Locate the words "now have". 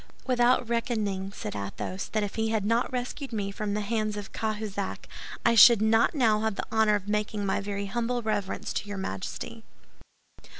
6.15-6.55